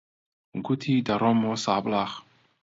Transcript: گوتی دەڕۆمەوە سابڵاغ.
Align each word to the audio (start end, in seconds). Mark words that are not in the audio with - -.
گوتی 0.65 0.93
دەڕۆمەوە 1.07 1.57
سابڵاغ. 1.65 2.11